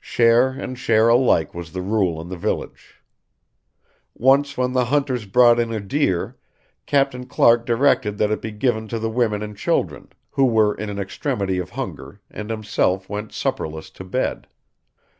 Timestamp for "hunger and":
11.70-12.50